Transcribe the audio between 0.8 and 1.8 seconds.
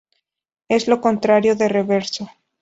lo contrario de